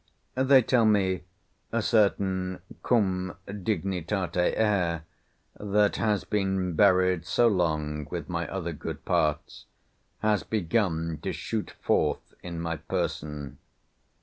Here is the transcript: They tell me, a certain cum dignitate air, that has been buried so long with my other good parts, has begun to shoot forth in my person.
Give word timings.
They 0.33 0.63
tell 0.63 0.85
me, 0.87 1.25
a 1.71 1.83
certain 1.83 2.59
cum 2.81 3.35
dignitate 3.45 4.35
air, 4.57 5.03
that 5.59 5.97
has 5.97 6.23
been 6.23 6.73
buried 6.73 7.23
so 7.27 7.47
long 7.47 8.07
with 8.09 8.27
my 8.27 8.47
other 8.51 8.73
good 8.73 9.05
parts, 9.05 9.65
has 10.23 10.41
begun 10.41 11.19
to 11.21 11.31
shoot 11.31 11.69
forth 11.83 12.33
in 12.41 12.59
my 12.59 12.77
person. 12.77 13.59